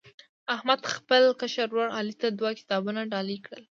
[0.55, 3.63] احمد خپل کشر ورر علي ته دوه کتابونه ډالۍ کړل.